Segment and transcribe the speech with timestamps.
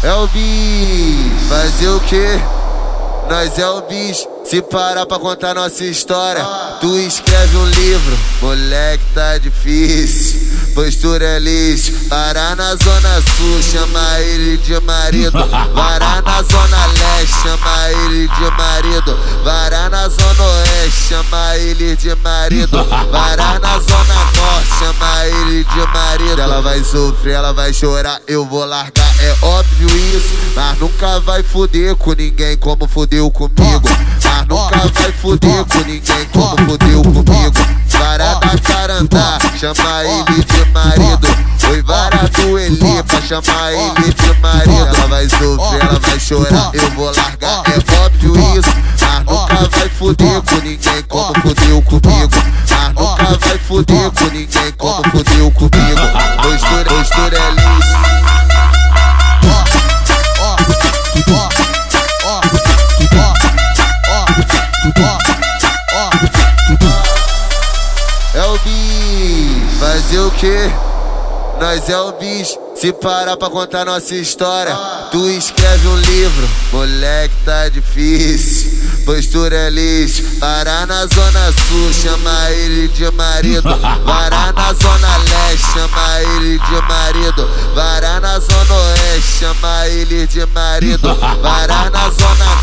[0.00, 2.40] É o bis, fazer o quê?
[3.28, 6.42] Nós é o bis, se parar pra contar nossa história.
[6.80, 10.48] Tu escreve um livro, moleque tá difícil.
[10.72, 15.36] Postura é lixo, parar na zona sul, chama ele de marido.
[15.74, 19.18] Varar na zona leste, chama ele de marido.
[19.42, 22.84] Varar na zona oeste, chama ele de marido.
[23.10, 26.40] Varar na zona norte, chama ele de marido.
[26.40, 30.34] Ela vai sofrer, ela vai chorar, eu vou largar, é óbvio isso.
[30.54, 33.88] Mas nunca vai fuder com ninguém como fudeu comigo.
[34.24, 37.78] Mas nunca vai fuder com ninguém como fudeu comigo.
[37.88, 41.28] Vara da Carandá, chama ele de marido.
[41.70, 44.96] Oi, vara do Eli, pra chamar ele de marido.
[44.96, 48.74] Ela vai sofrer, ela vai chorar, eu vou largar, é óbvio isso.
[49.00, 52.32] Mas nunca vai fuder com ninguém como fudeu comigo.
[52.70, 56.00] Mas nunca vai fuder com ninguém como fudeu comigo.
[56.42, 58.07] Postura, postura é.
[68.34, 70.70] É o bis, fazer o quê?
[71.60, 74.72] Nós é o bis, se parar pra contar nossa história.
[75.10, 78.78] Tu escreve um livro, moleque tá difícil.
[79.04, 83.68] Postura é lixo, parar na zona sul, chama ele de marido.
[84.04, 87.50] Varar na zona leste, chama ele de marido.
[87.74, 91.12] Varar na zona oeste, chama ele de marido.
[91.42, 92.57] Varar na zona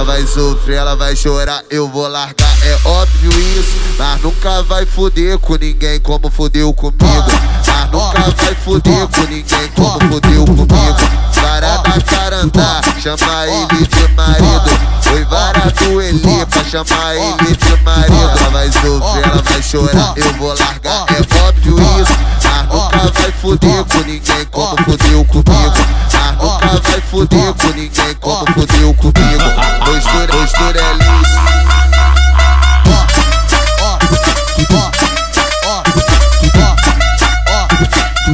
[0.00, 3.76] Ela vai sofrer, ela vai chorar, eu vou largar, é óbvio isso.
[3.98, 7.26] Mas nunca vai fuder com ninguém como fudeu comigo.
[7.66, 10.96] Mas nunca vai fuder com ninguém como fudeu comigo.
[11.34, 14.70] Vara da Carandá, chama ele de marido.
[15.12, 18.38] Oi, vara do Eli, pra chamar ele de marido.
[18.38, 22.18] Ela vai sofrer, ela vai chorar, eu vou largar, é óbvio isso.
[22.42, 25.74] Mas nunca vai fuder com ninguém como fudeu comigo.
[26.10, 28.14] Mas nunca vai fuder com ninguém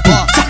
[0.05, 0.46] Ó,